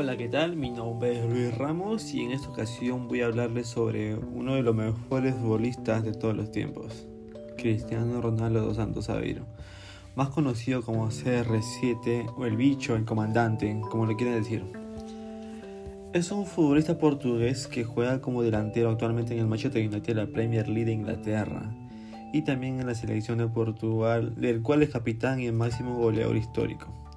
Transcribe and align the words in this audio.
Hola, 0.00 0.16
¿qué 0.16 0.28
tal? 0.28 0.54
Mi 0.54 0.70
nombre 0.70 1.18
es 1.18 1.28
Luis 1.28 1.58
Ramos 1.58 2.14
y 2.14 2.20
en 2.20 2.30
esta 2.30 2.48
ocasión 2.50 3.08
voy 3.08 3.22
a 3.22 3.26
hablarles 3.26 3.66
sobre 3.66 4.14
uno 4.14 4.54
de 4.54 4.62
los 4.62 4.72
mejores 4.72 5.34
futbolistas 5.34 6.04
de 6.04 6.12
todos 6.12 6.36
los 6.36 6.52
tiempos, 6.52 7.08
Cristiano 7.56 8.20
Ronaldo 8.20 8.60
dos 8.60 8.76
Santos 8.76 9.10
Aveiro, 9.10 9.44
más 10.14 10.28
conocido 10.28 10.82
como 10.82 11.08
CR7 11.10 12.32
o 12.36 12.46
el 12.46 12.56
bicho, 12.56 12.94
el 12.94 13.04
comandante, 13.04 13.76
como 13.90 14.06
le 14.06 14.14
quieren 14.14 14.40
decir. 14.40 14.62
Es 16.12 16.30
un 16.30 16.46
futbolista 16.46 16.96
portugués 16.96 17.66
que 17.66 17.82
juega 17.82 18.20
como 18.20 18.44
delantero 18.44 18.90
actualmente 18.90 19.34
en 19.34 19.40
el 19.40 19.48
Manchester 19.48 19.84
United 19.84 20.14
de 20.14 20.14
la 20.14 20.28
Premier 20.28 20.68
League 20.68 20.84
de 20.84 20.92
Inglaterra 20.92 21.74
y 22.32 22.42
también 22.42 22.78
en 22.78 22.86
la 22.86 22.94
selección 22.94 23.38
de 23.38 23.48
Portugal, 23.48 24.36
del 24.36 24.62
cual 24.62 24.84
es 24.84 24.90
capitán 24.90 25.40
y 25.40 25.46
el 25.46 25.54
máximo 25.54 25.96
goleador 25.96 26.36
histórico. 26.36 27.07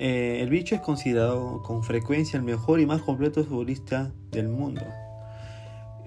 Eh, 0.00 0.38
el 0.42 0.48
bicho 0.48 0.76
es 0.76 0.80
considerado 0.80 1.60
con 1.62 1.82
frecuencia 1.82 2.36
el 2.36 2.44
mejor 2.44 2.78
y 2.78 2.86
más 2.86 3.02
completo 3.02 3.42
futbolista 3.42 4.12
del 4.30 4.48
mundo. 4.48 4.82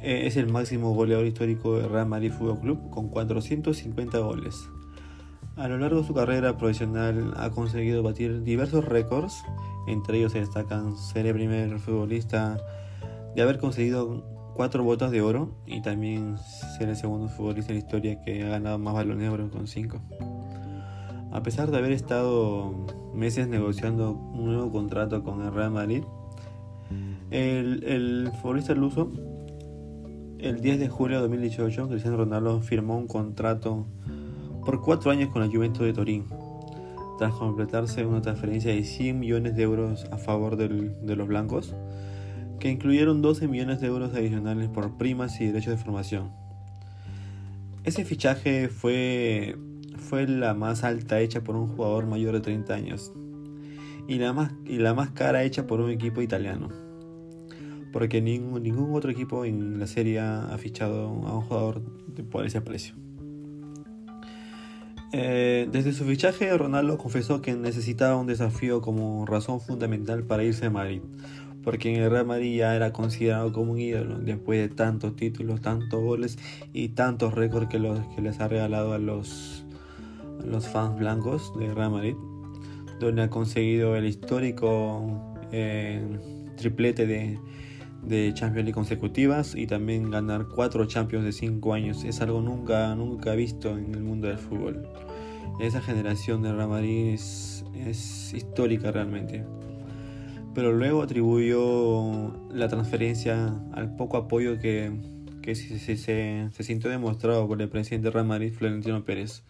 Eh, 0.02 0.28
es 0.28 0.38
el 0.38 0.48
máximo 0.48 0.94
goleador 0.94 1.26
histórico 1.26 1.78
del 1.78 1.90
Real 1.90 2.08
Madrid 2.08 2.32
Fútbol 2.32 2.60
Club 2.62 2.90
con 2.90 3.10
450 3.10 4.18
goles. 4.20 4.70
A 5.58 5.68
lo 5.68 5.78
largo 5.78 6.02
de 6.02 6.08
su 6.08 6.14
carrera 6.14 6.58
profesional 6.58 7.34
ha 7.36 7.50
conseguido 7.50 8.02
batir 8.02 8.44
diversos 8.44 8.86
récords, 8.86 9.44
entre 9.88 10.20
ellos 10.20 10.32
se 10.32 10.40
destacan 10.40 10.96
ser 10.96 11.28
el 11.28 11.34
primer 11.34 11.78
futbolista 11.80 12.58
de 13.36 13.42
haber 13.42 13.60
conseguido 13.60 14.24
cuatro 14.56 14.84
botas 14.86 15.12
de 15.12 15.22
oro 15.22 15.54
y 15.66 15.82
también 15.82 16.38
ser 16.78 16.88
el 16.88 16.96
segundo 16.96 17.28
futbolista 17.28 17.74
en 17.74 17.80
la 17.80 17.84
historia 17.84 18.22
que 18.22 18.44
ha 18.44 18.50
ganado 18.50 18.80
más 18.80 18.94
balones 18.94 19.24
de 19.24 19.30
oro 19.30 19.52
con 19.52 19.68
cinco. 19.68 20.02
A 21.32 21.44
pesar 21.44 21.72
de 21.72 21.78
haber 21.78 21.94
estado 21.94 22.74
meses 23.14 23.48
negociando 23.48 24.12
un 24.12 24.46
nuevo 24.46 24.70
contrato 24.72 25.24
con 25.24 25.42
el 25.42 25.54
Real 25.54 25.72
Madrid, 25.72 26.04
el, 27.30 27.84
el 27.86 28.32
futbolista 28.42 28.76
luso, 28.76 29.12
el 30.40 30.60
10 30.60 30.80
de 30.80 30.90
julio 30.90 31.18
de 31.18 31.22
2018, 31.22 31.88
Cristiano 31.88 32.18
Ronaldo 32.18 32.60
firmó 32.62 32.98
un 32.98 33.08
contrato 33.08 33.86
por 34.66 34.82
cuatro 34.82 35.10
años 35.12 35.30
con 35.30 35.42
la 35.42 35.48
Juventus 35.48 35.86
de 35.86 35.94
Turín, 35.94 36.26
tras 37.18 37.34
completarse 37.34 38.06
una 38.06 38.22
transferencia 38.22 38.74
de 38.74 38.84
100 38.84 39.20
millones 39.20 39.56
de 39.56 39.64
euros 39.64 40.08
a 40.12 40.18
favor 40.18 40.58
de 40.58 41.16
los 41.16 41.28
blancos, 41.28 41.76
que 42.60 42.70
incluyeron 42.70 43.22
12 43.22 43.48
millones 43.48 43.80
de 43.80 43.88
euros 43.88 44.14
adicionales 44.14 44.68
por 44.68 44.98
primas 44.98 45.40
y 45.40 45.46
derechos 45.46 45.78
de 45.78 45.84
formación. 45.84 46.32
Ese 47.84 48.04
fichaje 48.04 48.68
fue 48.68 49.56
fue 49.98 50.28
la 50.28 50.54
más 50.54 50.84
alta 50.84 51.20
hecha 51.20 51.44
por 51.44 51.56
un 51.56 51.68
jugador 51.68 52.06
mayor 52.06 52.34
de 52.34 52.42
30 52.42 52.74
años 52.74 53.12
y 54.08 54.18
la 54.20 54.34
más, 54.34 54.52
y 54.66 54.78
la 54.78 54.94
más 54.94 55.12
cara 55.12 55.44
hecha 55.44 55.68
por 55.68 55.80
un 55.80 55.90
equipo 55.90 56.22
italiano. 56.22 56.70
Porque 57.94 58.22
ningún, 58.22 58.64
ningún 58.64 58.96
otro 58.96 59.12
equipo 59.12 59.46
en 59.46 59.80
la 59.80 59.88
serie 59.88 60.20
ha 60.20 60.58
fichado 60.58 61.08
a 61.08 61.36
un 61.36 61.42
jugador 61.42 61.82
por 62.30 62.46
ese 62.46 62.62
precio. 62.62 62.96
Eh, 65.14 65.68
desde 65.72 65.92
su 65.92 66.06
fichaje, 66.06 66.58
Ronaldo 66.58 66.98
confesó 66.98 67.42
que 67.42 67.54
necesitaba 67.54 68.16
un 68.16 68.28
desafío 68.28 68.82
como 68.82 69.26
razón 69.26 69.60
fundamental 69.60 70.24
para 70.24 70.44
irse 70.44 70.68
a 70.68 70.70
Madrid, 70.70 71.02
porque 71.64 71.94
en 71.94 72.02
el 72.02 72.10
Real 72.10 72.26
Madrid 72.26 72.58
ya 72.58 72.76
era 72.76 72.94
considerado 72.94 73.52
como 73.52 73.74
un 73.74 73.80
ídolo 73.80 74.20
después 74.20 74.62
de 74.62 74.74
tantos 74.74 75.18
títulos, 75.18 75.60
tantos 75.60 76.02
goles 76.02 76.38
y 76.72 76.90
tantos 76.90 77.34
récords 77.34 77.68
que, 77.68 77.80
los, 77.80 78.00
que 78.16 78.22
les 78.22 78.40
ha 78.40 78.48
regalado 78.48 78.94
a 78.94 79.00
los, 79.00 79.66
los 80.46 80.68
fans 80.68 80.98
blancos 80.98 81.54
de 81.58 81.74
Real 81.74 81.92
Madrid, 81.92 82.16
donde 83.00 83.24
ha 83.24 83.30
conseguido 83.30 83.96
el 83.96 84.06
histórico 84.06 85.36
eh, 85.52 86.02
triplete 86.58 87.08
de, 87.08 87.40
de 88.04 88.34
Champions 88.34 88.66
League 88.66 88.74
consecutivas 88.74 89.56
y 89.56 89.68
también 89.68 90.10
ganar 90.10 90.48
cuatro 90.48 90.86
Champions 90.86 91.26
de 91.26 91.32
cinco 91.32 91.74
años. 91.74 92.04
Es 92.04 92.22
algo 92.22 92.42
nunca, 92.42 92.96
nunca 92.96 93.34
visto 93.34 93.78
en 93.78 93.94
el 93.94 94.02
mundo 94.02 94.28
del 94.28 94.38
fútbol. 94.38 94.88
Esa 95.60 95.82
generación 95.82 96.42
de 96.42 96.54
Real 96.54 96.70
Madrid 96.70 97.14
es, 97.14 98.34
histórica 98.34 98.92
realmente. 98.92 99.44
Pero 100.54 100.74
luego 100.74 101.02
atribuyó 101.02 102.34
la 102.52 102.68
transferencia 102.68 103.54
al 103.74 103.96
poco 103.96 104.18
apoyo 104.18 104.60
que, 104.60 104.92
que 105.42 105.56
se, 105.56 105.80
se, 105.80 105.98
se, 105.98 106.64
sintió 106.64 106.90
demostrado 106.90 107.48
por 107.48 107.62
el 107.62 107.70
presidente 107.70 108.08
de 108.08 108.12
Real 108.12 108.26
Madrid, 108.26 108.54
Florentino 108.54 109.06
Pérez 109.06 109.44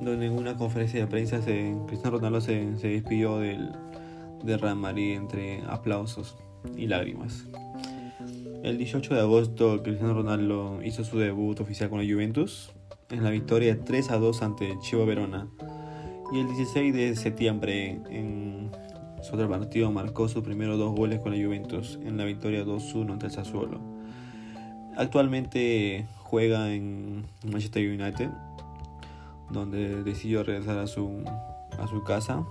donde 0.00 0.26
en 0.26 0.32
una 0.32 0.56
conferencia 0.56 1.00
de 1.00 1.06
prensa 1.06 1.42
se, 1.42 1.74
Cristiano 1.86 2.18
Ronaldo 2.18 2.40
se, 2.40 2.64
despidió 2.76 3.38
del, 3.38 3.70
de 4.42 4.56
Real 4.56 4.98
entre 4.98 5.62
aplausos 5.68 6.36
y 6.76 6.86
lágrimas. 6.86 7.46
El 8.62 8.78
18 8.78 9.14
de 9.14 9.20
agosto, 9.20 9.82
Cristiano 9.82 10.14
Ronaldo 10.14 10.80
hizo 10.82 11.04
su 11.04 11.18
debut 11.18 11.60
oficial 11.60 11.90
con 11.90 11.98
la 11.98 12.10
Juventus 12.10 12.72
en 13.10 13.22
la 13.22 13.30
victoria 13.30 13.78
3 13.84 14.10
a 14.10 14.18
2 14.18 14.42
ante 14.42 14.78
Chivo 14.80 15.04
Verona. 15.06 15.48
Y 16.32 16.40
el 16.40 16.46
16 16.46 16.94
de 16.94 17.14
septiembre, 17.16 18.00
en 18.10 18.70
su 19.22 19.34
otro 19.34 19.48
partido, 19.48 19.90
marcó 19.92 20.28
sus 20.28 20.42
primeros 20.42 20.78
dos 20.78 20.94
goles 20.94 21.20
con 21.20 21.32
la 21.32 21.44
Juventus 21.44 21.98
en 22.02 22.16
la 22.16 22.24
victoria 22.24 22.64
2-1 22.64 23.12
ante 23.12 23.26
el 23.26 23.32
Sassuolo. 23.32 23.80
Actualmente 24.96 26.06
juega 26.22 26.72
en 26.72 27.24
Manchester 27.44 27.86
United 27.86 28.30
donde 29.50 30.02
decidió 30.02 30.42
regresar 30.42 30.78
a 30.78 30.86
su, 30.86 31.22
a 31.78 31.86
su 31.86 32.02
casa 32.04 32.44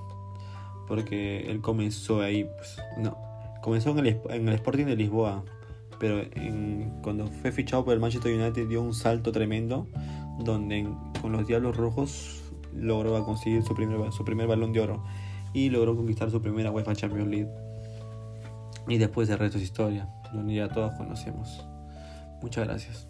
porque 0.87 1.49
él 1.49 1.61
comenzó 1.61 2.21
ahí, 2.21 2.43
pues, 2.43 2.77
no, 2.97 3.17
comenzó 3.61 3.91
en 3.91 3.99
el, 3.99 4.21
en 4.29 4.47
el 4.47 4.55
Sporting 4.55 4.85
de 4.85 4.95
Lisboa, 4.95 5.43
pero 5.99 6.21
cuando 7.01 7.27
fue 7.27 7.51
fichado 7.51 7.85
por 7.85 7.93
el 7.93 7.99
Manchester 7.99 8.37
United 8.37 8.67
dio 8.67 8.81
un 8.81 8.93
salto 8.93 9.31
tremendo, 9.31 9.87
donde 10.39 10.87
con 11.21 11.31
los 11.31 11.47
Diablos 11.47 11.77
Rojos 11.77 12.43
logró 12.75 13.23
conseguir 13.23 13.63
su 13.63 13.73
primer, 13.73 14.11
su 14.11 14.25
primer 14.25 14.47
balón 14.47 14.73
de 14.73 14.81
oro 14.81 15.03
y 15.53 15.69
logró 15.69 15.95
conquistar 15.95 16.29
su 16.31 16.41
primera 16.41 16.71
UEFA 16.71 16.95
Champions 16.95 17.29
League. 17.29 17.49
Y 18.87 18.97
después 18.97 19.29
el 19.29 19.39
resto 19.39 19.57
es 19.57 19.63
historia, 19.63 20.09
donde 20.33 20.55
ya 20.55 20.67
todos 20.67 20.93
conocemos. 20.95 21.65
Muchas 22.41 22.67
gracias. 22.67 23.07